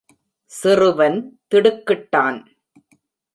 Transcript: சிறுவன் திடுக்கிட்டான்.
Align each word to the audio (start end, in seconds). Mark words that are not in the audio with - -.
சிறுவன் 0.51 1.19
திடுக்கிட்டான். 1.51 2.39